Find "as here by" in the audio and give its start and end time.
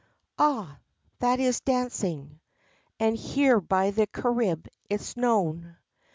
2.99-3.91